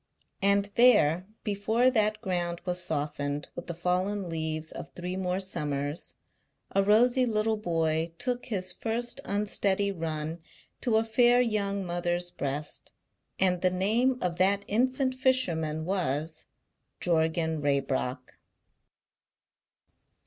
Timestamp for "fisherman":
15.13-15.85